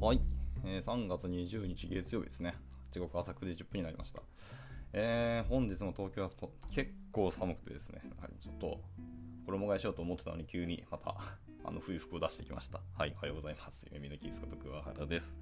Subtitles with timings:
[0.00, 0.20] はい、
[0.64, 2.54] えー、3月20日月曜日ですね。
[2.90, 4.22] 時刻朝9時10分になりました。
[4.94, 8.80] えー、本日も東京はと結構寒くてですね、はい、ちょっと
[9.44, 11.14] 衣替えしようと思ってたのに急にまた
[11.64, 12.80] あの冬服を出してきました。
[12.96, 13.86] はい、おはようございます。
[13.92, 15.36] 夢のキースこと桑原です。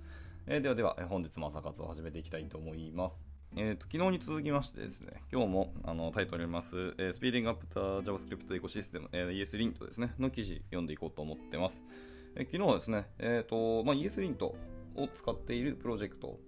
[0.48, 3.20] えー、ではでは、え本日も朝活を始めていきたいと思います。
[3.54, 11.80] えーと、昨日に続きましてですね、今日もあのタイトルにあります、えー、スピーディングアップタ JavaScript エコシステム、えー、ESLint ですね、の記事読んでいこうと思ってます。
[12.40, 14.54] え昨日はですね、えーとまあ、ESLint を
[15.12, 16.38] 使っているプロジェクト。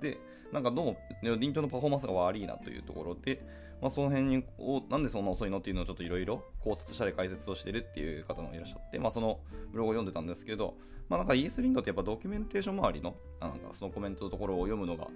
[0.00, 0.18] で、
[0.52, 3.40] なんかどうも、リントのパフォーマンスが悪いなというところで、
[3.80, 9.38] まあ、その辺を、なんでそんな遅いのっていうのをちょっといろいろ考察したり解説をしてるっていう方もいらっしゃって、まあ、その
[9.70, 10.74] ブログを読んでたんですけど、
[11.08, 15.06] まあ、なんか ESLint ってやっぱドキュメンテーション周りの、なんかそのコメントのところを読むのが、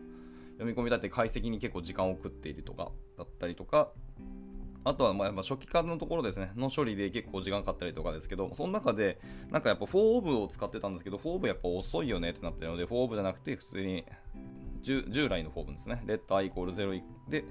[0.52, 3.90] 読み込みだって解析に結構時間を食っているとか、だったりとか、
[4.86, 9.18] あとはまあ初期化のところですね、の処理で結構時間かかったりとかですけど、その中で、
[9.50, 14.04] なんかやっぱ4オーブを使ってたんですけど、4オブやっぱ遅いよねってなってるので、4オブじゃなくて普通に
[14.82, 16.04] 従来の4オブですね。
[16.06, 17.44] レッド i イコール0で、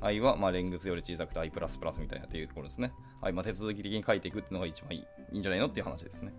[0.00, 2.92] i はまレングスより小さくて i プラスプラスみたいなっていうところですね。
[3.20, 5.00] はい、まあ、手続き的に書いていくっていうのが一番いい
[5.32, 6.32] いいんじゃないのっていう話ですね。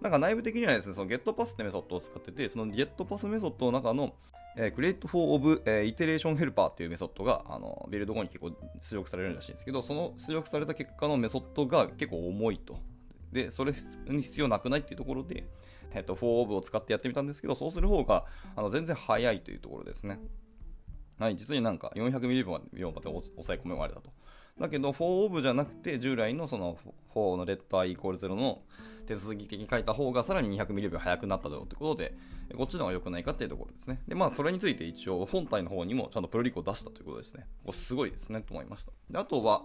[0.00, 4.14] なんか内部的にはですね、その getPass ってメソッドを使ってて、その getPass メソッドの中の
[4.56, 12.78] えー、Create for of、えー、Iteration Helper っていうメソッドがあのビルド後に結構出力されるらしいんですけど、その出力された結果のメソッドが結構重いと。
[13.32, 13.72] で、それ
[14.06, 15.44] に必要なくないっていうところで、
[15.92, 18.24] えっ、ー、と、for of を使ってやってみたんですけど、そうする方が
[18.56, 20.18] あの全然早いというところですね。
[21.18, 24.10] はい、実になんか400ミリ秒まで抑え込められたと。
[24.58, 26.78] だけど、for of じゃなくて、従来のその
[27.14, 28.62] 4のレッド i イコール0の
[29.08, 32.14] 手続き的に書いた方がさらに200ミリ秒速くなっただろうということで、
[32.56, 34.00] こっちの方が良くないかっていうところですね。
[34.06, 37.46] で、まあ、それについて一応、本体の方にもちゃんとプロリコを出したということですね。
[37.64, 38.92] これすごいですね、と思いました。
[39.10, 39.64] であとは、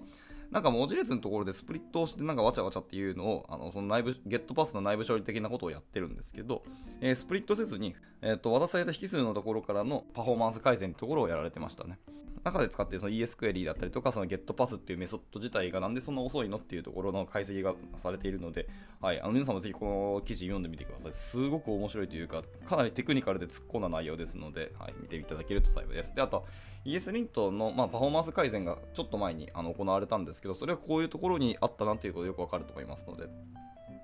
[0.54, 6.62] なんか文字列のところでスプリットをしてなんかわちゃわちゃっていうのを、あのその内部、ゲットパスの内部処理的なことをやってるんですけど、
[7.02, 11.98] えー、スプリットせずに、えっ、ー、と、渡された引数のところからのパフォーマンス改善のところをやられてましたね。
[12.44, 17.74] 中で使っているその ES クエリーだったりとか、その GetPass っていうメソッド自体がなんでそんな遅いのっていうところの解析が
[18.04, 18.68] されているので、
[19.02, 21.14] はい、あの皆さんもぜひこの記事読んでみてください。
[21.14, 26.14] すごく面白いというか、かなりテクニカルで突っ込んだ内容ですので、はい、見ていただけると幸いです。
[26.14, 26.46] で、あと、
[26.86, 33.28] ESLint の、まあ、パフォーマンス改善がちょっと前にあの行われたんですけど、それはこういうところにあったなっていうことでよくわかると思いますので、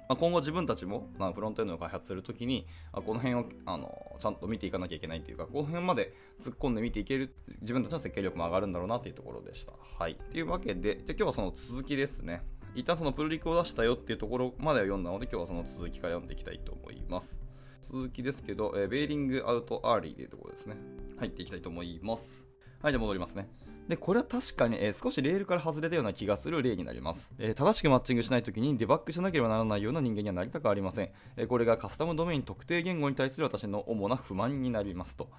[0.10, 9.74] まあ、今後自分たちも、まあ、フロントエンドを開発するときにあこの辺をあのちゃんと見ていかなきゃいけないというかこの辺まで突っ込んで見ていける自分たちの設計力も上がるんだろうなというところでした。
[10.00, 12.42] はい、というわけでで今日はその続きですね。
[12.74, 17.38] 一旦そのプルリクを出したよっていうところまでは読んだので今日はその続きから読んでいきたいと思います。
[17.82, 20.76] 続きですけど、えー、 Bailing out early というところですね。
[21.18, 22.49] 入っていきたいと思います。
[22.82, 23.48] はい、じゃ戻りますね。
[23.90, 27.28] で、これは確かに、えー、少しレールから外れたような気がする例になります。
[27.40, 31.10] えー、正しくマッチングしないときにデバッグしなければならないような人間にはなりたくありません。
[31.36, 35.30] えー、これがカスタムドメイン特定言語に対する私の主な不満になりますと。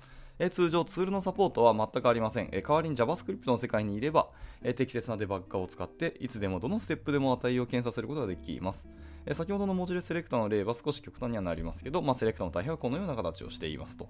[0.42, 2.48] え通常ツールのサポートは全くありません。
[2.50, 4.30] え代わりに JavaScript の世界にいれば、
[4.62, 8.82] え適切なデバッガーを使っていつでもどのステップでも値を検査することができます。
[9.26, 14.08] え先ほどの文字列セレクターの例は少し極端にはなりますけど、まあ、セレクターの大変はこのような形をしていますと。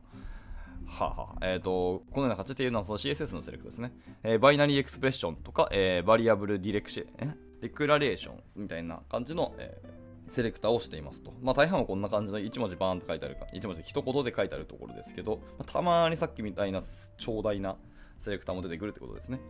[0.90, 3.92] ははえっ、ー、と、このような形っていうのはその CSS のセレクトですね。
[4.22, 7.28] えー、 Binary Expression とか、えー、 Variable ディレクシえ
[7.60, 11.32] Declaration みたいな感じの、えー、セレクターをしていますと。
[11.40, 16.82] まあ大半はこんな感じの1文字バーンって書いてあるか、1文字一言で書いてあるところですけど、まあ、たまにさっきみたいな
[17.18, 17.76] 長大な
[18.20, 19.40] セレクターも出てくるってことですね。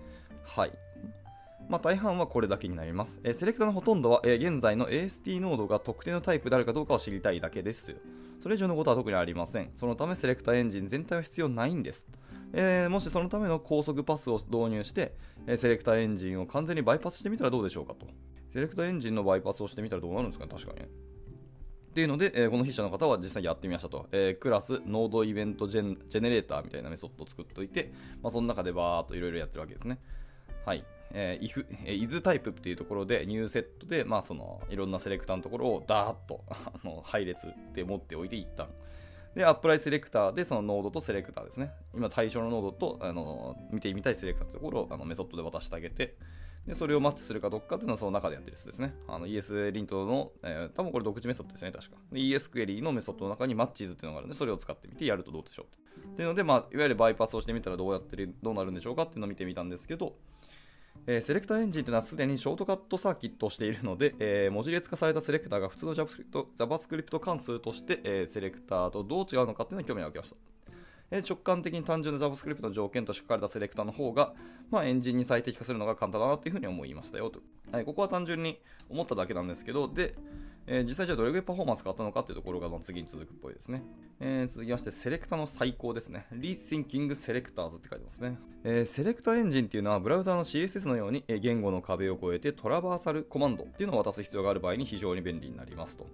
[0.45, 0.73] はい。
[1.69, 3.21] まあ、大半はこれだけになります。
[3.23, 7.97] えー、セレクターのほとんどは、えー、現在の AST ノードが特定のタイプであるかどうかを知りたいだけです。
[8.43, 9.71] それ以上のことは特にありません。
[9.77, 12.07] そのためセレクターエンジン全体は必要ないんです。
[12.53, 15.15] えー、もしそのための高速パスを導入して、
[15.47, 18.07] えセレクターエンジンを完全にバイパスしてみたらどうでしょうかと。
[18.53, 20.89] セレクターエンジンのバイパスをしてみたらどうなるんですかね、確かに
[21.91, 24.09] っていうので、えー、この筆者の方は実際やってみましたと。
[24.13, 29.99] えー、クラス、 NodeEventGenerator みたいなメソッドを作っておいて、まあ、その中でバーっといろいろやってるわけですね。
[30.65, 30.85] はい。
[31.13, 38.69] えー、if、えー、is タイプっていうところで、 new Set で、まあ、その、いろんなセレクターのところをダーッと あの配列で持っておいて、一旦。
[39.35, 41.73] で、 applySelector で、そのノードとセレクターですね。
[41.95, 46.17] 今、対象のノードと、あの、見てみたいセレクターのところをあのメソッドで渡してあげて、
[46.67, 48.95] で、それをマッチするかどうかっていうのはその中でやってるやつですね。
[49.09, 51.97] あの ES リントの、えー、多分これ独自メソッドですね、確か。
[52.13, 55.67] で ES クエリーのメソッドの中に matches っていうのがあるので、それを使ってみてやるとどうでしょ
[56.03, 60.17] うっていうので、まあ、いわゆるバイパスをしてみたらどうやって、どうなるんでしょうかっていうのを見てみたんですけど、
[61.07, 70.37] えー、セレクターエンジンというのはすでに shortcut circuit をしているので、えー、文字列化されたセレクターが普通の JavaScript, 関数として、えー、セレクターとどう違うのかというのに興味を受けました。
[71.13, 74.33] え直感的に単純な JavaScript の条件として書かれたセレクターの方が、
[74.71, 77.41] まあ、エンジンに最適化するのが簡単だなというふうに思いましたよと。
[77.73, 80.15] はい、ここは単純に思っただけなんですけど、で、
[80.73, 83.83] えー、実際じゃあどれぐらいパフォーマンスがあったのかっていうところがまあ次に続くっぽいですね。
[84.21, 86.29] えー、続きまして、セレクタの最高ですね。
[86.33, 88.39] Rethinking Selectors って書いてますね。
[88.63, 96.07] えー、セレクタエンジンっていうのは、ブラウザーの CSS のように言語の壁を越えてトラバーサルコマンドっていうのを渡す必要がある場合に非常に便利になりますと。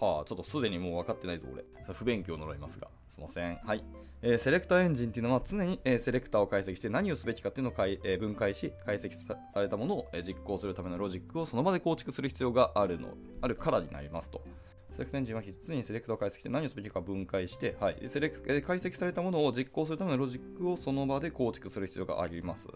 [0.00, 1.64] はあ、ちょっとすでにもう分かってないぞ、俺。
[1.94, 2.88] 不勉強呪いますが。
[3.14, 3.56] すいません。
[3.56, 3.84] はい。
[4.22, 13.08] えー、セレクターエンジンっていうのは常に、えー、セレクターを解析して何をすべきかっていうのをかい、えー、分解し、解析されたものを、え、実行するためのロジックをその場で構築する必要があるの、
[13.40, 14.42] あるからになりますと。
[14.92, 22.66] セレクトエンジンは常にセレクターを解析して何をすべきか分解して、はい、セレクえ、解析されたものを実行するためのロジックをその場で構築する必要があります。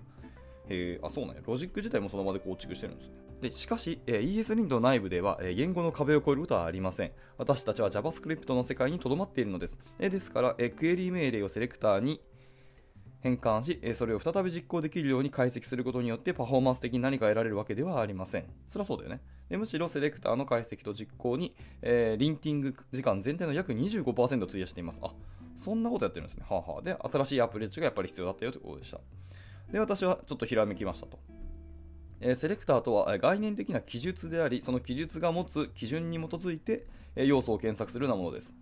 [0.69, 1.43] えー、あ、そうなんや。
[1.47, 3.15] ロジック自体もその場で構築してるんですね。
[3.41, 7.13] でしかし、え、ES リンド内部では、え、言語の壁を越えることはありません。
[7.37, 9.77] 私たちは JavaScript の世界にとどまっているのです。
[9.99, 12.23] え、ですから、え、クエリ命令をセレクターに
[13.21, 18.45] 変換し、え、それを再び実行できるように解析することによってパフォーマンス的に何か得られるわけではありません。
[18.71, 19.21] そりゃそうだよね。
[19.51, 25.01] でむしろセレクターの解析と実行に、えー、リンティング時間全体の約25%を費やしています。
[25.03, 25.13] あ、
[25.57, 26.45] そんなことやってるんですね。
[26.49, 29.01] はあはあ、で、新しいアプリッチがやっぱり必要だったよということでした。
[29.71, 31.19] で、私はちょっとひらめきましたと。
[32.21, 38.55] えセレクターとは概念的な記述であり、その記述が持つ基準に基づいて、え要素を検索するようなものです。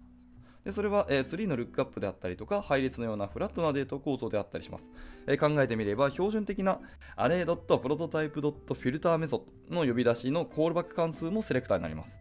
[0.65, 4.89] でそれは、え、ツリーのルックアップであったりとか、配列のようなフラットなデータ構造であったりします。
[5.27, 6.81] え、考えてみれば、標準的な
[7.17, 12.17] array.prototype.filter メソッドの呼び出しのコールバック関数もセレクターになります。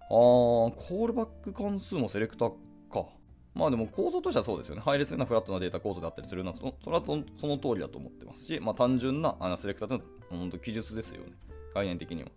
[0.00, 2.52] あー、コールバック関数もセレクター。
[3.54, 4.80] まあでも構造としてはそうですよね。
[4.80, 11.32] 配列なフラットなデータ構造であったりするのはその、それはその通りだと思ってますし、まあ単純なあのセレクターというのは本当記述ですよね。
[11.74, 12.28] 概念的には。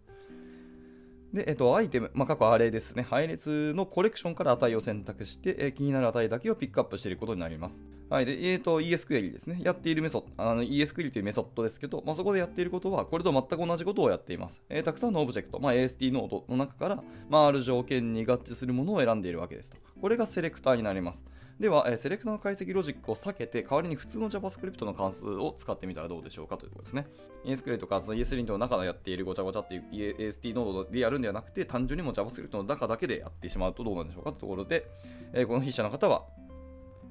[1.38, 3.04] で、えっと、アイテム、まあ、過去アレですね。
[3.04, 7.80] 配列のコレクションから値を選択して、え、気になる値だけをピックアップしていることになります。
[8.10, 8.26] はい。
[8.26, 9.60] で、えっ、ー、と、ES クエリですね。
[9.62, 14.62] やっているメソッド、あの ES クエリというメソッドですけど、まあ、そこでやっていることは、これと全く同じことをやっています。
[14.70, 19.78] えー、たくさんのオブジェクト、まあ、AST ノードの中から、まあ、ある条件に合致するものを選んでいるわけですと。
[20.02, 21.22] これがセレクターになります。
[21.60, 27.08] では、えセレクターの解析ロジックを避けて、代わりに普通の JavaScript の関数を使ってみたらどうでしょうかというころですね。
[27.46, 34.88] ESQL とか ESLint の中でやっているごちゃごちゃっていう AST ノードでやるんではなくて、単純にも JavaScript の中だけでやってしまうとどうなんでしょうかというところで、
[35.34, 36.26] えこの筆者の方は、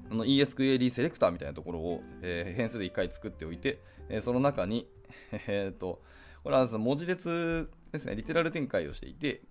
[0.09, 4.87] この ESQL セレクターみたいなところを、え変数で1回作っておいて、えその中に、
[5.47, 6.01] えっと、
[6.43, 9.41] これは文字列ですね、リテラル展開をしていて、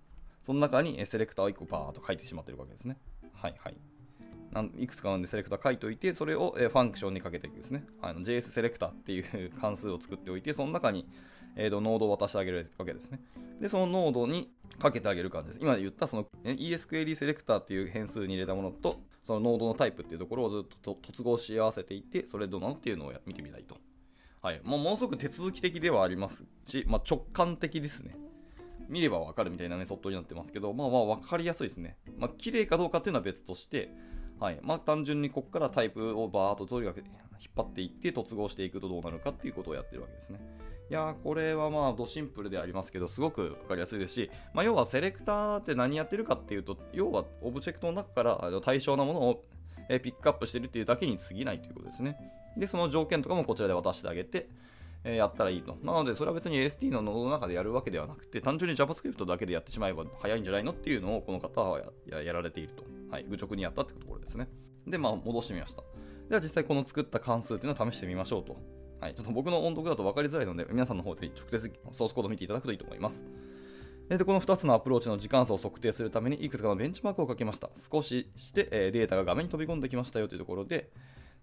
[0.41, 2.97] その中にセレクターを1個バーっと書いてしまっているわけですね。
[3.33, 3.77] はいはい。
[4.77, 7.85] いくつかのセレクター書いておいて、それをファンクションにかけていくんですね。
[8.01, 11.07] あの JS セレクターっていう関数を作っておいて、その中に、
[11.55, 13.19] えー、とノードを渡してあげるわけですね。
[13.59, 15.59] で、そのノードにかけてあげる感じです。
[15.61, 23.77] 今言ったその ESQL セレクターっていう変数に入れたものと、そのノードのタイプっていうところをずっと突合し合わせていて、それどうなのっていうのを見てみたいと。
[24.41, 24.61] はい。
[24.63, 28.15] もうものすごく手続き的ではありますし、まあ、直感的ですね。
[28.87, 31.97] 見ればわかるみたいなメソッドになってますけど、まあまあわかりやすいですね。
[32.17, 33.89] まあ綺麗かどうかっていうのは別として、
[34.39, 37.07] はいまあ、単純にここからタイプをバーっととにかく引っ
[37.55, 40.39] 張っていって突合していくとどうなるかっていうことをやってるわけですね。
[40.89, 49.43] いやこれはまあドシンプルでありますけど、すごく分かりやすいですし、まあ、要はセレクターって何やってるかっていうと、要はオブジェクトの中から対象なものを
[49.89, 52.17] ピックアップしてるっていうだけに過ぎないということですね。
[52.55, 54.47] で、その条件とかもこちらで渡してあげて、
[55.03, 55.77] えやったらいいと。
[55.83, 62.83] なので、それは別に AST のノードの中でやるわけではなくて、単純に JavaScript だけでやってしまえば早いんじゃないのっていうのをこの方はやられていると。
[63.09, 64.47] はい、愚直にやったってところですね。
[64.85, 65.83] で、まあ、戻してみました。
[66.29, 68.57] では、実際この作った関数っていうのを試してみましょうと。
[68.99, 73.23] はい、ちょっと僕の音読だと分かりづらいので、皆さんの方で直接ソースコードを見ていただくといいと思います。
[74.09, 77.69] でこの2つのアプローチの時間差を測定するためにいくつかのベンチマークをかけました。
[77.91, 80.89] 少しして、えデータが画面に飛び込んできましたよというところで、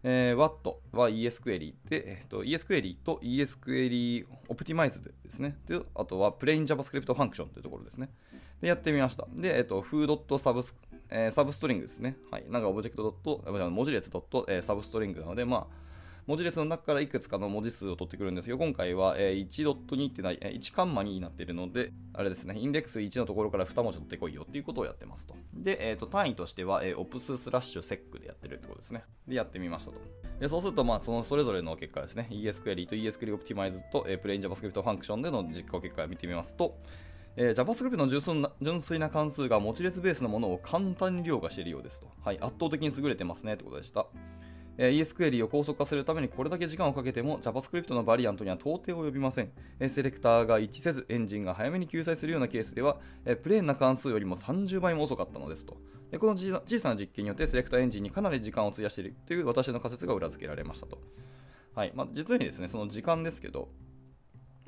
[0.06, 5.56] えー、 What は esquery で、えっ、と esquery と esquery optimize ですね。
[5.66, 8.10] であとはプレイン JavaScript Function というところですね。
[8.60, 9.26] で、やってみました。
[9.34, 10.74] で、えっ、と、foo.subs、
[11.08, 12.16] えー、 substring ですね。
[12.30, 12.44] はい。
[12.48, 15.83] なんかオブジェクト、文字列 .substring なので、まあ、
[16.26, 25.34] 文字列の中からいくつかの文字数を取ってくるんですけど、今回は、えー、1.2ってない、え、1カンマ2になっているので、あれですね、インデックス1のところから2文字取ってこいよっていうことをやってますと。
[25.52, 29.04] で、えーと、単位としては、えー、ops スラッシュ sec でやってるってことですね。
[29.28, 29.98] で、やってみましたと。
[30.40, 36.78] で、そうすると、まあ、そのそれぞれの結果ですね、ESQuery と ESQuery Optimize と、えー、Plain JavaScript Function での実行結果を見てみますと、
[37.36, 42.08] えー、JavaScript の純粋な関数が持ち列ベースのものを簡単に凌駕しているようですと。
[42.24, 44.06] はい、圧倒的に優れてますねってことでした。
[44.76, 49.50] えー、ES クエリを高速化するためにこれだけ時間をかけても JavaScript のバリアントには到底及びません。
[49.80, 55.76] え、セレクターが一致せずエンジンが早めに救済するようなケースでは、え、プレーンな関数よりも30倍も遅かったのですと。
[56.10, 61.00] でこの小さな実験によってセレクターエンジンにかなり時間を費やしているという私の仮説が裏付けられましたと。
[61.74, 63.68] はいまあ、実にですね、その時間ですけど、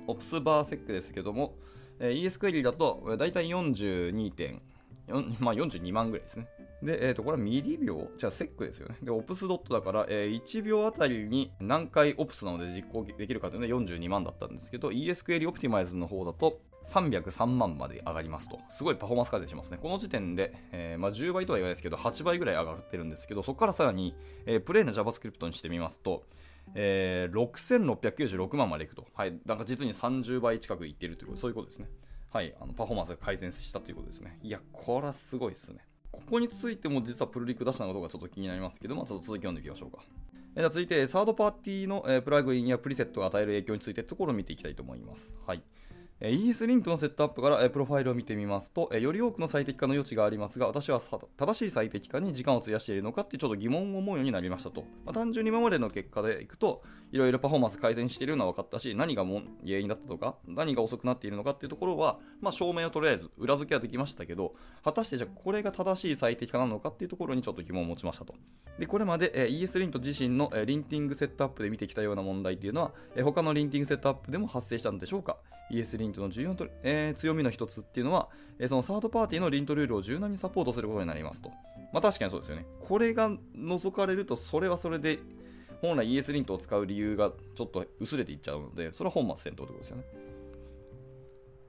[0.08, 1.54] オプスバーセックですけども、
[2.00, 4.60] えー、ES クエリだと、だいたい42点、
[5.40, 6.48] まあ、42万ぐらいですね。
[6.82, 8.96] で、えっ、ー、と、これはミリ秒じゃあ、セックですよね。
[9.02, 18.60] で、オプスドットだから、えー、1秒あたりに何回オプスなので実行できるかというので42万だったんですけど、ES クエリオプティマイズの方だと、303万まで上がりますと。
[18.70, 19.78] すごいパフォーマンス改善しますね。
[19.80, 24.14] この時点で、えー、まあ、10倍とは言わないですけど、8倍ぐらい上がってるんですけど、そこからさらに、
[24.46, 26.24] えー、プレイの JavaScript にしてみますと、
[26.74, 29.06] えー、6696万までいくと。
[29.14, 29.38] はい。
[29.46, 31.88] なんか実に30倍近くいってるということ、そういうことですね。
[32.36, 32.54] はい。
[32.60, 34.38] あのパフォーマンスが改善したということですね。
[34.42, 35.78] いや、これはすごいですね。
[36.12, 40.04] ここについても実はプルリク出したのかどうかちょっと気になりますけど、まあ、ちょっと続き読んでいきましょうか。
[40.54, 45.30] えー、続いて、サードパーティーの、えー、プラグインやプリセットが与える影響についてところを見ていきたいと思います。
[45.46, 45.62] はい。
[46.18, 50.98] ES リンクのセットアップからプロファイルを見てみますと、より多くの最適化の余地がありますが、私は
[51.36, 54.84] 正しい最適化に時間を費やしているのかってちょっと疑問を思うようになりましたと。
[55.04, 56.82] まあ、単純に今までの結果でいくと、
[57.12, 68.34] いろいろパフォーマンス改善しているのは分かったし、何がも原因だったとか、何が遅くなっているのかっていうところは、まあ、証明をとりあえず裏付けはできましたけど、果たしてじゃあこれが正しい最適化なのかっていうところにちょっと疑問を持ちましたと。
[68.78, 75.36] で、これまで ES リント自身のリンティングセットアップで見てきたような問題っていうのは、他の linting セットアップでも発生したんでしょうか
[75.70, 81.50] ES リントの重要と、えー、強みの一つっていうのは、えー、そのサードパーティーの lint ルールを柔軟にサポートすることになりますと。
[81.92, 82.66] まあ確かにそうですよね。
[82.80, 85.18] これが除かれると、それはそれで、
[85.82, 90.04] 本来 ES リントを使う理由がちょっと薄れていっちゃうので、それは本末転倒ということですよね。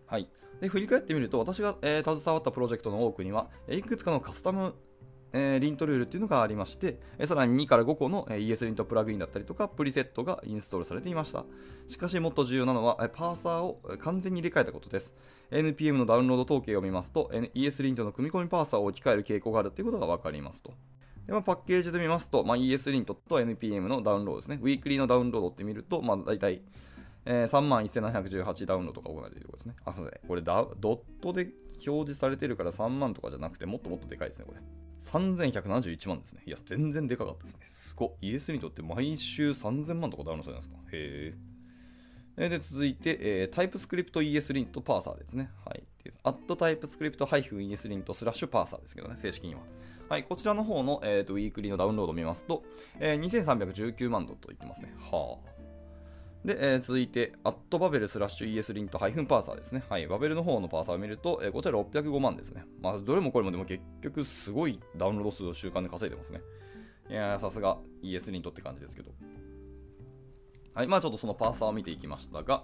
[0.06, 0.30] はい。
[0.62, 4.74] で、振り返ってみると、私が、えー、携わったプロジェクトの多くには、いくつかのカスタム
[5.34, 11.46] えー、 lint ルールっていうのがありまして、えー、さらに2から5個の、えー、ES リントプラグインだったりとか、プリセットがインストールされていました。
[11.88, 15.13] しかし、もっと重要なのは、えー、パーサーを完全に入れ替えたことです。
[15.51, 20.74] NPM のダウンロード統計を見ますと、ES リントの組み込みパーサーを置き換える傾向があるということが分かりますと。
[21.25, 24.60] でまあ、パッケージで見ますと、まあ、ES リントと NPM のダウンロードですね。
[24.62, 26.62] ウィークリーのダウンロードって見ると、まあ、大体、
[27.25, 29.75] えー、31,718ダウンロードが行われているというころですね。
[29.84, 30.27] あ、すみません。
[30.27, 31.50] これドットで
[31.86, 34.60] 表示されてるから3万とかじゃなくて、もっともっとでかいですね、これ。
[35.01, 36.41] 3171万ですね。
[36.46, 37.60] いや、全然でかかったですね。
[37.69, 38.31] すごい。
[38.31, 42.50] ES にとって毎週3000万とかダウンロードされるんですかへえ。
[42.50, 45.50] で、続いて、えー、タイプスクリプト ES リントパーサーですね。
[45.65, 45.84] はい。
[46.24, 49.62] アットタイプスクリプト -ES リントスラッシュパーサーですけどね、正式には。
[50.10, 52.63] はい、こちらの方の、えーと、ウィークリーのダウンロードを見ますと、
[53.00, 54.93] えー、2319万ドと言ってますね。
[55.12, 55.57] はあ。
[56.46, 59.84] で、えー、続いて、アットバベルスラッシュ ESLint ハイフン parser ですね。
[59.89, 62.65] はい、バベルの方のパーサーを見ると、えー、こちら605万ですね。
[62.82, 66.41] まあ、どれもこれもでも結局すごいダウンロード数を週間で稼いでますね。
[67.10, 69.12] いやさすが ES リントって感じですけど。
[70.74, 72.63] はい、まあちょっとそのパーサーを見ていきましたが、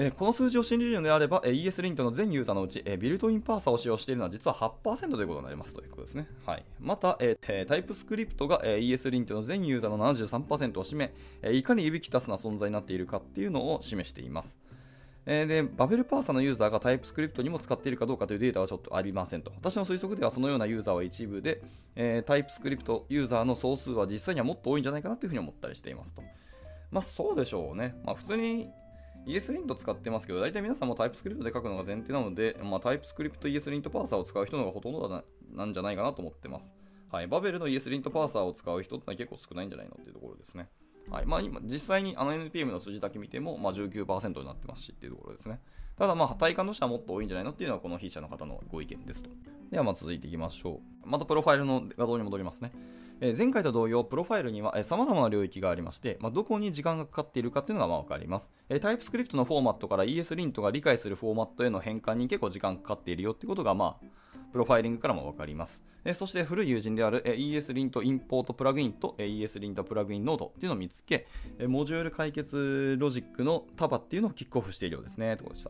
[0.00, 6.28] えー、この数字を信じるのであれば、えー、ES リントの全ユーザーのうち、えー、ビルトインパーサーを使用しているのは実は8%ということになりますということですね。
[6.46, 11.12] はい、また、えー、タイプスクリプトが、え、ES リントの全ユーザーの73%を占め、
[11.42, 14.54] え、いかにいびきたすな存在になっているかっていうのを示しています。
[15.26, 19.50] え、で、バベルパーサのユーザーがタイプスクリプトにも使っているかどうかというデータはちょっとありませんと。
[19.56, 21.60] 私の推測ではそのようなユーザーは一部で、
[21.96, 26.22] え、タイプスクリプトユーザーの総数は実際にはもっと多いんじゃないかなというふうに思ったりしていますと。
[26.92, 28.00] まあそうでしょうね。
[28.04, 28.68] まあ普通に
[29.26, 36.72] ESLint 使ってますけど、大体皆さんも TypeScript で書くのが前提なので、まあ、TypeScript ESLint パーサーを使う人の方がほとんどななんじゃないかなと思ってます。
[37.10, 37.26] はい。
[37.26, 40.68] バベルの ESLint パーサーを使う人ってのは結構少ないんじゃないのっていうところですね。
[41.10, 41.26] はい。
[41.26, 45.60] まあ今、実際にあの NPM の数字だけ見ても、まあ19%になってますしっていうところですね。
[45.96, 49.30] ただまあ体感としてはもっと多いんじゃないのっていうのはこの筆者の方のご意見ですと。
[49.70, 51.08] ではまあ続いていきましょう。
[51.08, 52.72] またプロファイルの画像に戻りますね。
[53.20, 58.48] え前回と同様、プロファイルには、え様々な領域がありまして、まあ、どこに時間がかかっているかっていうのがまあ分かります。
[58.68, 64.06] え TypeScript のフォーマットから ESLint が理解するフォーマットへの変換に結構時間かかっているよってことが、まあ、
[64.52, 65.82] プロファイリングからも分かります。
[66.04, 71.26] えそして古い友人である ESLint インポートプラグインと ESLint プラグインノードっていうのを見つけ、
[71.66, 75.36] モジュール解決ロジックの束っていうのをキックオフしているようですね。
[75.36, 75.64] ということでし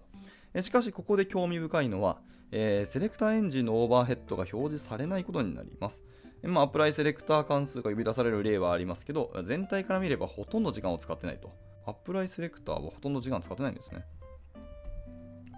[0.54, 0.62] た。
[0.62, 2.18] しかし、ここで興味深いのは、
[2.50, 6.02] え、セレクターエンジンのオーバーヘッドが表示されないことになります。
[6.42, 11.52] まあ、 applySelector 関数が呼び出される例はありますけど、全体から見ればほとんど時間を使ってないと。
[11.86, 14.04] applySelector はほとんど時間使ってないんですね。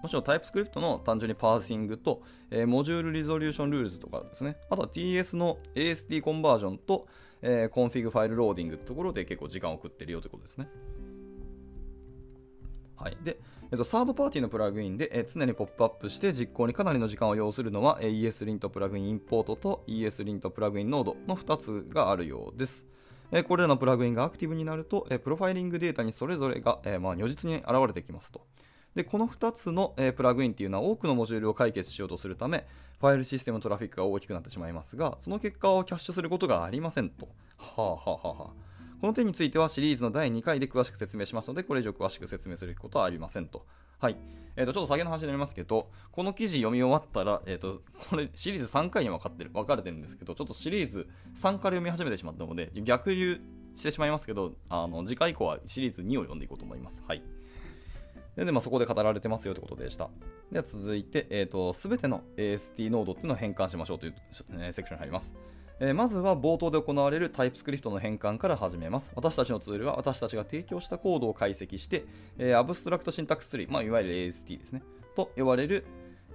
[0.02, 4.56] もちろん TypeScript の単純に parsing と、えー、 module resolution rules とかですね。
[4.70, 7.06] あとは TS の AST コンバージョンと、
[7.42, 10.68] えー、 config file loading ってところで結構時間を食ってるよということですね。
[12.96, 13.16] はい。
[13.22, 13.38] で、
[13.72, 22.84] えっと、サードパーティーのプラグインで、え常にポップアップして実行にかなりの時間を要するのは、え ESLint プラグインインポートと ESLint プラグインノードの2つがあるようです。
[23.30, 28.44] えこれらのプラグインがアクティブになると、えプロファイリングデータにそれぞれが、えまあ、如実に現れてきますと。
[28.96, 32.66] で、この2つの、えプラグインっていうのは多くのモジュールを解決しようとするため、
[32.98, 37.28] ファイルシステムトラフィックが大きくなってしまいますが、その結果をキャッシュすることがありませんと。
[37.56, 38.69] はあはあはあはあ。
[39.00, 43.64] この点についてはシリーズの第2回で詳しく説明しますので、これ以上詳しく説明することはありませんと。
[43.98, 44.16] はい。
[44.56, 47.80] えっ、と、ちょっと先の話になりますけど、この記事読み終わったら、えっ、と、
[48.10, 53.40] これシリーズ3回に分かってる、分かれてるんですけど、ちょっとシリーズ3から読み始めてしまったので、逆流
[53.74, 57.02] してしまいますけど、あの、次回以降はシリーズ2を読んでいこうと思います。
[57.06, 57.22] はい。
[58.36, 60.10] で、でまあ、そこで語られてますよということでした。
[60.52, 64.14] では続いて、えっ、と、すべての AST ノードっていうのを変換しましょうという、
[64.58, 65.32] えセクションに入ります。
[65.82, 69.10] えーまずは冒頭で行われる TypeScript の変換から始めます。
[69.14, 72.04] 私たちのツールは私たちが提供したコードを解析して、
[72.36, 74.82] えー abstract syntax tree、まあ、いわゆる AST ですね、
[75.16, 75.86] と呼ばれる、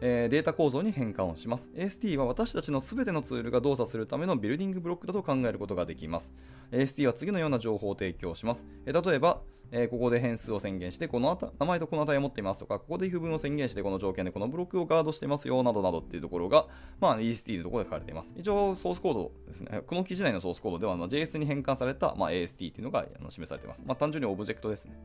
[0.01, 1.69] えーデータ構造に変換をします。
[1.75, 6.31] AST は私たちのすべてのツールが動作するためのビルディングブロックだと考えることができます。
[6.71, 8.65] AST は次のような情報を提供します。
[8.87, 9.41] えー例えば、
[9.71, 16.67] えーここで変数を宣言して、このあた名前とこの値を持っていますとか、ここで if 文を宣言して、この条件でこのブロックをガードしてますよ、などなどっていうところが、
[16.99, 18.31] まあ、EST のところで書かれています。
[18.35, 19.81] 一応、ソースコードですね。
[19.85, 23.81] この記事内のソースコードでは、まあ、JS に変換された、まあ、AST っていうのがあの示されています。
[23.85, 24.95] まあ、単純にオブジェクトですね。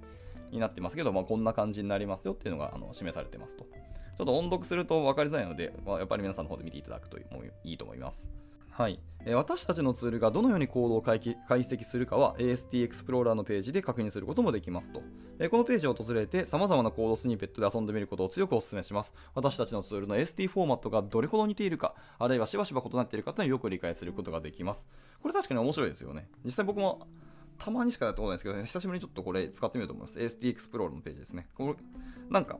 [0.51, 3.65] になってますけど、まあ、こんな感じになりますよっていうのがあの示されてますと。
[3.65, 7.23] ちょっと音読すると分かりづらいので、まあ、やっぱり皆さんの方で見ていただくとい
[7.73, 8.25] いと思います。
[8.71, 9.01] はい、
[9.35, 15.01] 私たちのツールがどのようにコードを解析するかは AST Explorer のページで確認することもできますと。
[15.51, 19.13] このページを訪れて様々なコードスニペットで遊んでみることを強くお勧めします。
[19.35, 24.87] 私たちのツールの AST フォーマットがどれほど似ているか、あるいはしばしば異なっているかというのをよく理解することができます。
[25.21, 26.29] これ確かに面白いですよね。
[26.45, 27.07] 実際僕も
[27.59, 30.19] たまにしかやったことないですけど、ね、久しぶりにちょっとこれ使ってみようと思います。
[30.19, 31.49] AST Explorer のページですね。
[31.55, 31.75] これ
[32.31, 32.59] なんか、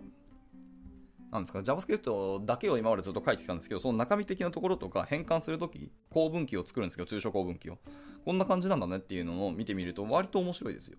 [1.31, 7.79] なんですか JavaScript だけを今までずっと書いてきたんですけど、その中身的なところとか変換するとき、構文器を作るんですけど、抽象構文器を。
[8.25, 10.97] こんな感じなんだねっていうのを見てみると、割と面白いですよ。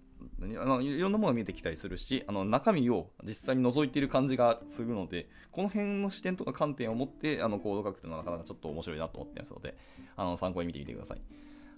[0.59, 9.77] あのいろんなものが見えてきたりするし、あの中身を実際に覗いている感じがするので、この辺の視点とか観点を持ってあのコード書くというのはなかなかちょっと面白いなと思ってますので、
[10.15, 11.21] あの参考に見てみてください。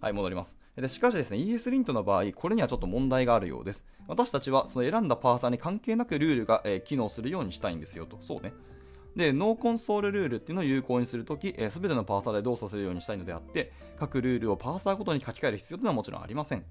[0.03, 0.57] はい、戻ります。
[0.75, 3.85] でしかしですね、ESLint の場合、これにはちょっと問題があるようです。
[4.05, 8.17] 私たちはその選んだパーサーに関係なくルールが、えー機能するようにしたいんですよと。
[8.19, 8.53] そうね。
[9.15, 16.65] で、ノーコンソールルールっていうのを有効にするとき、す、え、べ、てのパーサーで動作するようにしたいのであって、各ルールをパーサーごとに書き換える必要というのはもちろんありません。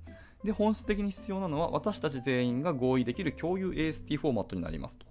[0.45, 5.07] で、本質的に必要なのは、私たち全員が合意できる共有 AST フォーマットになりますと。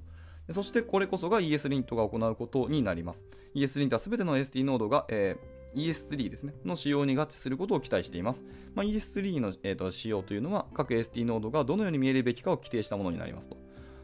[0.45, 3.25] でそして、これこそが ESLint が行うことになります。
[3.55, 8.43] ESLint はすべての AST ノードが、えー ES3 ですね、の使用に合致することを期待しています。
[8.75, 13.57] まあ、ES3 の、えーと使用というのは、各 ST ノードがどのように見えるべきかを規定したものになりますと。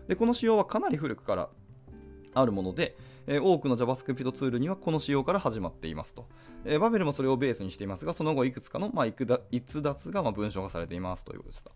[0.07, 1.49] で、この仕様はかなり古くから
[2.33, 2.95] あるもので、
[3.27, 6.27] えー多くの JavaScript ツールにはこの仕様から始まっていますと。
[6.65, 11.71] えーバベルもそれをベースにしていますが、その後いくつかの、まあ、逸脱逸脱がまあ文章化されていますということでした。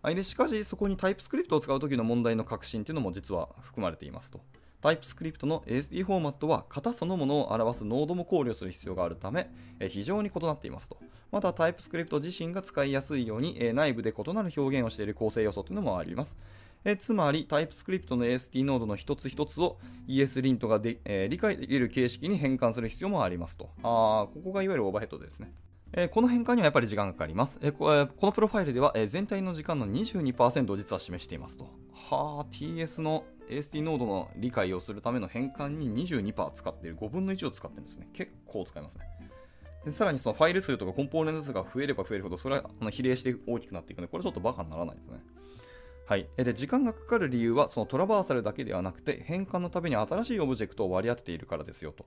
[0.00, 4.40] はい、でしかし、そこにタイプスクリプトを使うときの問題の革新というのも実は含まれていますと。
[4.80, 9.50] タイプスクリプトの ASD フォーマットは型そのものを表すノードも考慮する必要があるため、
[9.88, 10.98] 非常に異なっていますと。
[11.32, 16.36] また、タイプスクリプト自身が使いやすいように、内部で異なる表現をしている構成要素というのもあります。
[16.84, 23.70] えつまり、タイプスクリプトの AST ノードの一つ一つを ESLint がで、えー理解できる形式に変換する必要もありますと。
[23.82, 25.52] あここがいわゆるオーバーヘッドですね。
[25.92, 27.58] えーこの変換にはやっぱり時間がかかります。
[27.58, 31.64] こえーこのプロファイルでは、え全体の時間の22%を実は示していますと。
[31.92, 38.08] はあ、TS の AST ノードの理解をするための変換に22%使っている、5分の1を使ってるんですね。
[38.12, 39.04] 結構使いますね。
[39.84, 45.20] でさらにそのファイル数とかコンポーネント数が増えれば増えるほど、それはあの比例して大きくなっていくので、これちょっとバカにならないですね。
[46.06, 52.06] はい、で時間がかかる理由はそのトラバーサルだけではなくて変換のために新しいオブジェクトを割り当てているからですよと。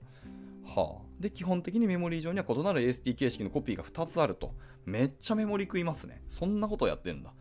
[0.66, 4.54] はあ、で基本的にメモリー上には異なる AST 形式のコピーが2つあると。
[4.84, 6.20] めっちゃメモリ食いますね。
[6.28, 7.32] そんなことやってんだ。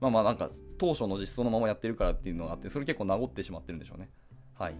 [0.00, 4.10] まあまあなんか当初の実装のままやってるからっていうのがあって、それ結構名残ってしまってるんでしょうね。
[4.54, 4.74] はい。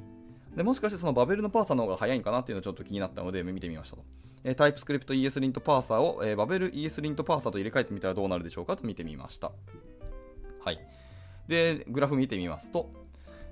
[0.56, 4.04] でもしかしてそのバベルのパーサーの方が早いんかなっていうのちょっと気になったので見てみましたと。
[4.44, 9.52] えータイプスクリプト ESLint パーサーを、えーバベル ESLint パーサーと入れ替えてみたらどうなるでしょうかと見てみました。
[10.60, 10.78] はい。
[11.48, 12.90] で、グラフ見てみますと、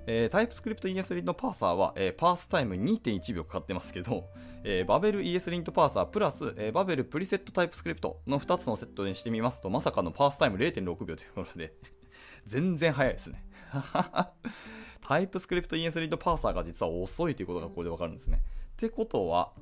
[0.07, 4.25] えー、タイプスクリプト ESLint パーサーは、えーパースタイム2.1秒かかってますけど、
[4.63, 11.73] えーバベル ESLint パーサープラス、えーバベルプリセットタイプスクリプトの2つのセットにしてみますと、まさかのパースタイム0.6秒ということで、
[12.45, 13.43] 全然早いですね。
[15.01, 18.41] タイプスクリプト ESLint パーサーが実は遅いということがこれでわかるんですね。
[18.73, 19.53] ってことは、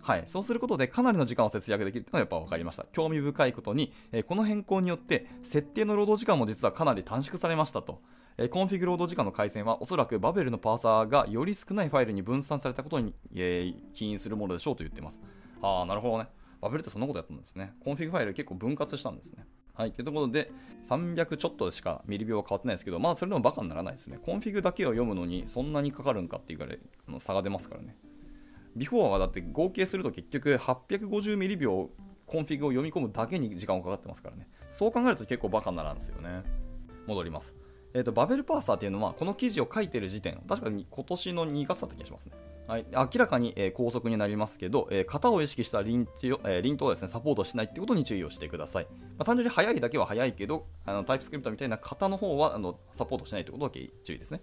[0.00, 2.84] はい、そうすることでかなりの時間を節約できるというのがやっぱ分かりました。
[2.92, 8.00] 興味深いことに、えーこの変更によって設定の労働時間も実はかなり短縮されましたと。
[8.38, 15.18] えコンフィグロード時間の改善はおそらくバベルのパーサーがより少ないファイルに分散されたことに、えー起因するものでしょうと言っています。
[15.62, 16.28] ああ、なるほどね。
[16.60, 17.72] バベルってそんなことやったんですね。
[17.80, 19.46] コンフィグファイル結構分割したんですね。
[19.72, 19.92] はい。
[19.92, 20.50] というところで、
[20.88, 24.18] 300ちょっとしかミリ秒は変わってないですけど、まあそれでもバカにならないですね。
[24.22, 27.96] コンフィグだけを読むのにそんなにかかるんかっていうぐらいの差が出ますからね。
[28.74, 31.88] before はだって合計すると結局850ミリ秒
[32.26, 34.46] コンフィグを読み込むだけに時間がかかってますからね。
[34.68, 36.42] そう考えると結構バカにならんですよね。
[37.06, 37.54] 戻ります。
[37.96, 42.32] えーと、バベルパーサーっていうのはこの記事を書いてる時点確かに今年の2月だった気がしますね、
[42.68, 54.42] はい、明らかに、えー、高速になりますけど、えー、型を意識したリンチを、えー、リントをですねサポートしないってことに注意をしてください、まあ、単純に速いだけは速いけどあのタイプスクリプトみたいな型の方はあのサポートしないってことだけ注意ですね。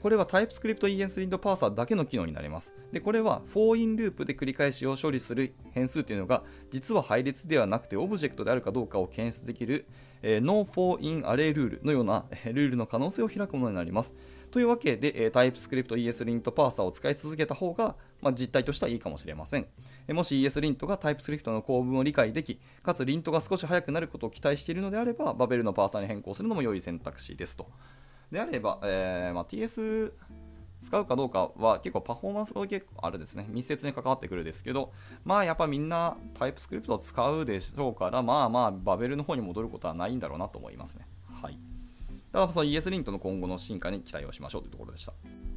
[0.00, 2.72] これは TypeScript ES リントパーサーだけの機能になります。
[2.92, 9.86] でこれは for in ループで繰り返しを処理する変数というのが実は配列ではなくてオブジェクトであるかどうかを検出できる、
[10.22, 14.14] えー、No for in Array ルールのようなルールの可能性を開くものになります。
[14.50, 19.66] というわけで、えー、TypeScript ES リントパーサーを使い続けた方が、まあ、実態としてはいいかもしれません。
[20.08, 27.66] えもし ES リントが TypeScript の構文を理解でき、かつリントが少し速くなることを期待しているのであれば、バベルのパーサーに変更するのも良い選択肢ですと。
[28.30, 30.12] であれば、えーまあ、TS
[30.82, 34.92] 使うかどうかは結構パフォーマンスが結構あれですね、密接に関わってくるですけど、
[35.24, 41.06] まあやっぱみんなタイプスクリプトを使うでしょうから、まあまあバベルの方に戻ることはないんだろうなと思いますね。
[41.42, 41.58] はい。
[42.32, 45.12] だからその ES リントの今後の進化に期待をしましょうというところでした。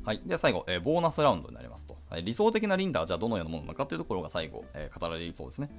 [0.05, 0.21] はい。
[0.25, 1.97] では最後、えー、ボーナスラウンドになりますと。
[2.23, 5.69] 理想的なリンダーはじゃあどのようなものなのかというところが最後、えー、語られるそうですね。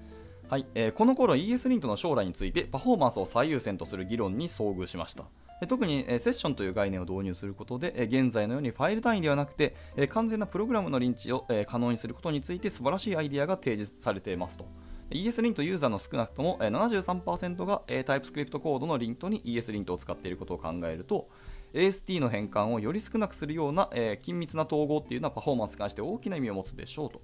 [0.51, 5.27] はい、えー、この頃 ES リントの将来についてパフォーマンスを最優先とする議論に遭遇しました。
[5.69, 9.77] 特にセッションという概念を導入することで現在のようにファイル単位ではなくて
[10.09, 14.67] 完全なプログラムのリンチを可能にすることについて素晴らしいアイデアが提示されていますと
[15.11, 21.29] ES リントユーザーの少なくとも73%が TypeScript コードのリントに ES リントを使っていることを考えると
[21.75, 27.21] AST の変換をより少なくするような緊密な統合っていうのはパフォーマンスに関して大きな意味を持つでしょうと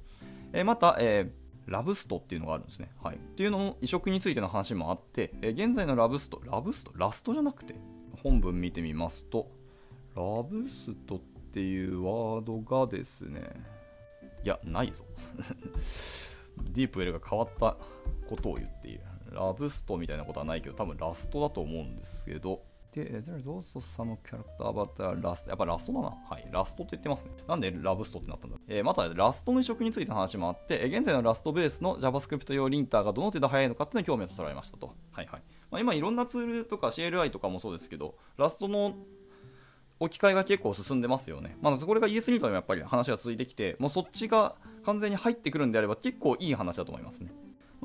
[0.65, 0.99] また、
[1.67, 2.91] ラブストっていうのがあるんですね。
[3.03, 3.17] はい。
[3.17, 6.93] っていうのの移植についての話もあって、え現在のラブスト、ラブスト？
[6.95, 7.75] ラストじゃなくて？
[8.23, 9.51] 本文見てみますと、
[10.15, 11.21] ラブストっ
[11.53, 13.43] ていうワードがですね、
[14.45, 15.05] いや、ないぞ。
[16.73, 17.77] ディープウェルが変わった
[18.29, 19.01] ことを言っている。
[19.33, 22.63] ラブストみたいなことはないけど、多分ラストだと思うんですけど、
[22.97, 25.47] で、there's also some character about the last.
[25.49, 26.17] やっぱラストだな。
[26.31, 26.49] はい。
[26.51, 27.33] ラストって言ってますね。
[27.47, 34.95] なんでラブストってなったんだえー、また、ラストの移植についての話もあって、現在のラストベースの JavaScript 用リンターがどの程度速いのかっていうのに興味をそそられましたと。
[35.13, 35.43] はいはい。
[35.71, 38.95] まあ、今いろんなツールとか CLI とかもそうですけど、ラストの
[40.01, 41.59] 置き換えが結構進んでますよね。
[41.61, 44.55] まあ、これが ES リントでもやっぱり話が続いてきて、もうそっちが
[44.87, 47.31] 完全に入ってくるんであれば結構いい話だと思いますね。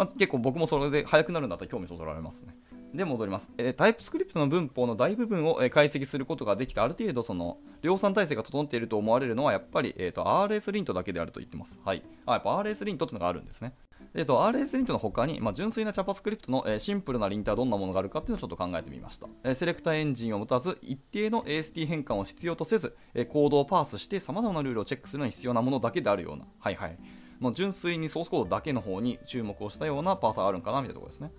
[0.02, 2.56] まあ、結構僕もそれで速くなるんだったら興味そそられますね。
[2.92, 3.52] で戻ります。
[3.60, 11.80] えー、タイプスクリプトの文法の大部分を、えー、解析することができて、ある程度その量産体制が整っていると思われるのは、やっぱり、えーと、RS リントだけであると言ってます。
[11.86, 12.04] はい。
[12.26, 13.76] あ、やっぱ RS リントってのがあるんですね。
[14.16, 19.28] えーと、RS リントの他に、まあ、純粋な JavaScript の、えー、シンプルなリントはどんなものがあるかっていうのをちょっと考えてみました。
[19.44, 26.98] えー、セレクターエンジンを持たず、一定の AST 変換を必要とせず、えー、コードをパースして様々なルールをチェックするのに必要なものだけであるような、はいはい。
[27.42, 31.32] もう純粋にソースコードだけの方に注目をしたようなパーサーがあるんかなみたいなところですね。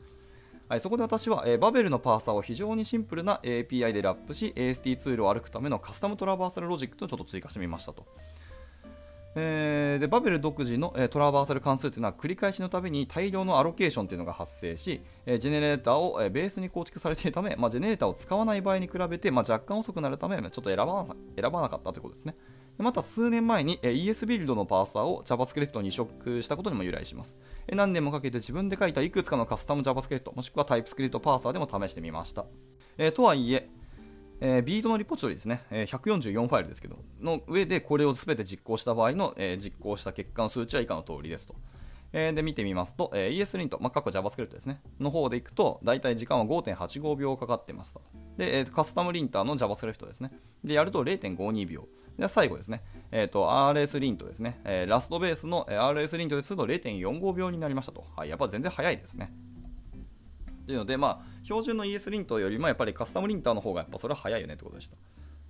[0.68, 8.04] はい、そこで私は、えー、バベルのパーサーを非常にシンプルな API でラップし AST ツールを歩くためのカスタムトラバーサルロジックとちょっと追加してみましたと。
[9.34, 21.06] えー、でバベル独自の、えー、トラバーサル関数というのは繰り返しのたびに大量のアロケーションというのが発生し、えー、ジェネレーターを、えー、ベースに構築されているため、まあ、ジェネレーターを使わない場合に比べて、まあ、若干遅くなるためちょっと選ば
[21.38, 22.34] 選ばなかったということですね。
[22.78, 27.36] また数年前に ES ビルドのパーサーを JavaScript に移植したことにも由来します。
[27.70, 32.44] 何年もかけて自分で書いたいくつかのカスタム JavaScript もしくは TypeScript パーサーでも試してみました。
[32.98, 33.68] えとはいえ、
[34.40, 41.54] えー、ビートのリポジトリですね、えー、144ファイルですけど、の上でこれを全て実行した場合の、えー、実行した結果の数値は以下の通りですと。
[42.12, 48.02] えー、で、見てみますと、えー、ESLint、まあ、過去 JavaScript ですね、の方でいくと、だいたい時間は5.85秒かかってますと。
[48.36, 50.30] で、えー、カスタムリンターの JavaScript ですね。
[50.62, 51.88] で、やると0.52秒。
[52.18, 54.60] で、最後ですね、え、ー、と、RS リントですね。
[54.64, 58.04] えー、ラストベースの RS リントですと0.45秒になりましたと。
[58.16, 59.32] はい、やっぱ全然早いですね。
[60.66, 64.96] というので、まあ、標準の ES リントよりもやっぱりカスタムリンターの方がやっぱそれは早いよねってことでした。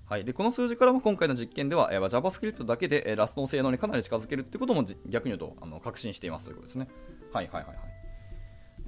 [0.06, 6.88] はい、でこの数字からも今回の実験では、えー、JavaScript だけで、えー、ラストの性能にかなり近づけるってことも逆に言うとあの確信していますということですね。
[7.32, 7.86] はいはいはいはい。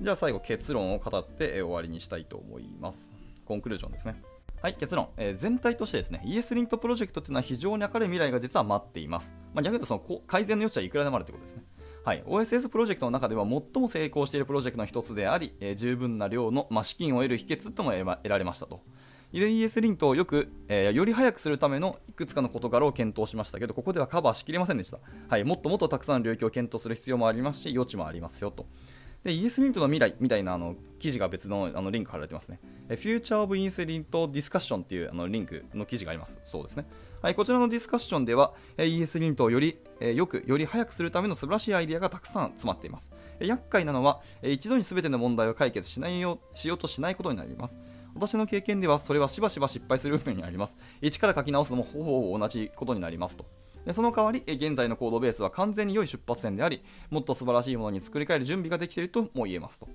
[0.01, 3.09] じゃあ最後結論を語って、えー、終わりにしたいと思います。
[3.45, 4.21] コンクルージョンですね。
[4.65, 9.31] はい、結論、えー、全体としてですね、ESLint プロジェクトっていうのは非常に明るい未来が実は待っています。
[9.53, 11.65] まあ、逆に言うとその改善の余地はいくらでもあるということですね。
[12.03, 18.81] はい、OSS プロジェクトの中では最も成功しているプロジェクトの一つであり、えー、十分な量の、まあ、資金を得る秘訣とも得られましたと。
[19.35, 24.99] ES リントをよく、えー、より早くするためのいくつかの事柄を検討しましたけど、ここではカバーしきれませんでした。
[25.29, 28.65] はい、もっともっとたくさんの領域を検討する必要もありますし、余地もありますよと。
[29.25, 32.61] で、ES リントの未来みたいなあの記事が別のあのリンク貼られてますね。
[32.91, 36.39] Future of ES リント Discussion っていうあのリンクの記事があります。
[36.45, 36.87] そうですね。
[37.23, 43.09] はい、こちらのディスカッションでは ES リントをより、えよく、より早くするための素晴らしいアイデアがたくさん詰まっています。
[43.41, 47.77] え厄介なのは、え一度に全ての問題を解決しないよしようとしないことになります。
[48.15, 50.77] 私の経験ではそれはしばしば失敗する部分にあります。
[51.01, 53.47] 一から書き直すのもほぼ同じことになりますと。
[53.87, 59.89] でその代わり、現在のコードベースは完全に良い出発点であり、もっと素晴らしいものに作り変える準備ができているとも言えますと。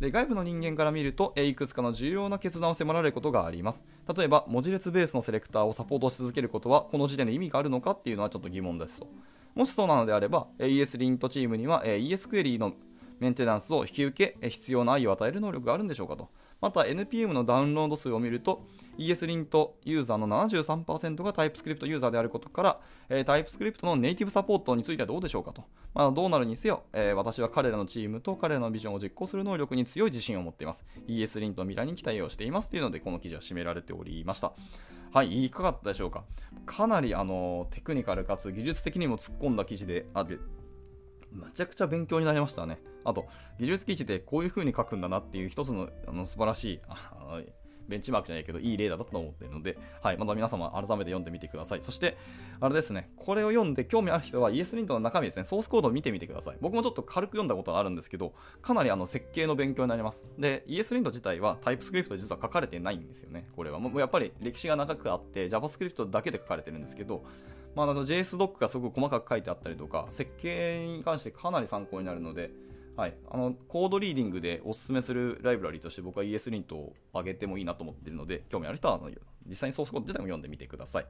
[0.00, 3.82] で外部の人間から見ると、いくつかの重要な決断を迫られることがあります。
[4.14, 9.08] 例えば、文字列ベースのセレクターをサポートし続けることは、この時点で意味があるのかっていうのはちょっと疑問ですと。
[9.54, 12.74] もしそうなのであれば、ESLint チームには ES クエリーの
[13.20, 16.28] メンテナンスを引き受け、必要な愛を与える能力があるんでしょうかと。
[16.60, 18.66] また NPM のダウンロード数を見ると
[18.98, 25.64] ESLint ユーザーの73%が TypeScript ユーザーであることから、えー、TypeScript のネイティブサポートについてはどうでしょうかと。
[25.94, 30.84] まあ、どうなるにせよ、えー、私は彼らのチームと彼らのビジョンを実行する能力に強い自信を持っています。
[31.08, 34.52] ESLint の未来に期待をしていますというので、この記事は締められておりました。
[35.12, 36.24] はい、いかがだったでしょうか。
[36.66, 40.40] かなりあのテクニカルかつ技術的にも突っ込んだ記事である
[41.32, 42.78] めちゃくちゃ勉強になりましたね。
[43.04, 43.26] あと、
[43.58, 46.80] 技術記事でこういう風に書くんだなっていう一つのあの素晴らしい、
[47.88, 51.82] ベンチマークじゃないけど、いい例だと思っているので、はい、また皆様改めて読んでみてください。
[51.82, 52.16] そして、
[52.60, 56.56] あれですね、これを読んで興味ある人は ESLint の中身ですね、ソースコードを見てみてください。
[56.60, 60.24] 僕もちょっと軽く読んだことがあるんですけど、かなりあの設計の勉強になります。
[60.38, 63.78] で、ESLint 自体は TypeScript で実は書かれてないんですよね、これは。
[63.78, 67.24] もうやっぱり歴史が長くあって、JavaScript だけで書かれてるんですけど、
[67.76, 72.50] まあ、JS ドックがすごく細かく書いてあったりとか、設計に関してかなり参考になるので、
[72.96, 79.10] はい、あのコードリーディングでおすすめするライブラリとして僕は ESLint を上げてもいいなと思っているので、興味ある人はあの
[79.46, 81.06] 実際にソースコード自体も読んでみてください。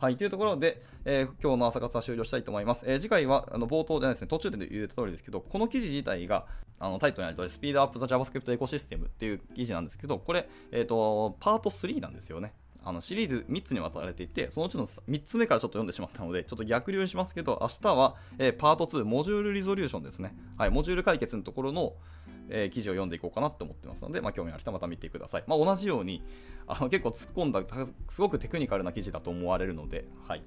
[0.00, 2.82] はい、というところで、えー、今日の朝活は終了したいと思います。
[2.84, 6.46] えー、次回はあの冒頭じゃないですね、途中で言った通りですけど、この記事自体が
[6.80, 12.52] あのタイトルにあるとスピードアップザ JavaScript エコシステムっていう記事なんですけど、これ、えっ、ー、と、パート3なんですよね。
[12.84, 20.34] あのシリーズ3つにわたられていて、そのうちの3つ目からちょっと読んでしまったので、ちょっと逆流しますけど、明日は、えー、パート2、モジュールリゾリューションですね。
[20.58, 21.94] はい、モジュール解決のところの、
[22.48, 25.44] えー、記事を読んでいこうかなと思ってますので、まあ、興味ある人はまた見てください。
[25.46, 26.22] まあ、同じように
[26.66, 27.62] あの結構突っ込んだ、
[28.10, 30.42] すごくテクニカルな記事だと思われるので、はい。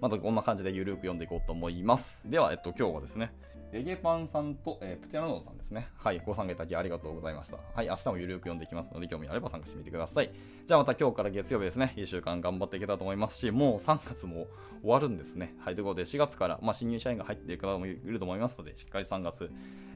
[0.00, 2.18] またこんな感じでゆるく読んでいこうと思います。
[2.24, 3.32] では、えっと、今日はですね、
[3.72, 5.88] レゲパンさんと、えー、プテラノードさんですね。
[5.96, 7.56] はい、ご参加いただきありがとうございました。
[7.74, 10.30] はい、明日もゆるく読んでいきますので、興味あれば参加してみてください。
[10.66, 14.46] じゃあまた今日から月曜日ですね、1週間頑張っていけたらと思いますし、もう3月も
[14.82, 15.54] 終わるんですね。
[15.60, 19.50] はい、ということで4月から、まあ、新入社員が入っている方もいると思いますので、しっかり3月、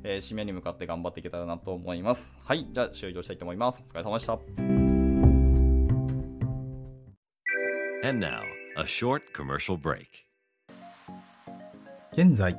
[0.04, 2.32] えー、締めに向かって頑張っていけたらなと思います。
[2.44, 3.82] はい、じゃあ終了したいと思います。
[3.86, 4.38] お疲れ様でした。
[8.08, 8.40] And now,
[8.78, 10.06] a short commercial break.
[12.16, 12.58] 現在